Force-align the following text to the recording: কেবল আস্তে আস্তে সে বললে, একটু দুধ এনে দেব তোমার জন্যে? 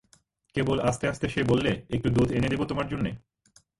কেবল 0.55 0.77
আস্তে 0.79 1.05
আস্তে 1.07 1.25
সে 1.29 1.41
বললে, 1.43 1.71
একটু 1.89 2.07
দুধ 2.09 2.29
এনে 2.31 2.49
দেব 2.49 2.61
তোমার 2.65 2.87
জন্যে? 2.87 3.11